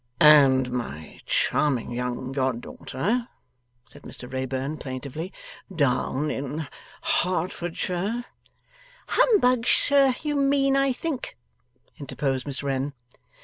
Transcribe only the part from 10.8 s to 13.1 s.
think,' interposed Miss Wren.)